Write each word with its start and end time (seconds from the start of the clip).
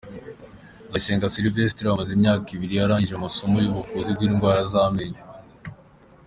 Nzayisenga 0.87 1.31
Sylvestre 1.33 1.85
amaze 1.95 2.11
imyaka 2.17 2.47
ibiri 2.55 2.75
arangije 2.77 3.13
amasomo 3.17 3.55
y’ubuvuzi 3.59 4.11
bw’indwara 4.15 4.61
z’amenyo. 4.71 5.21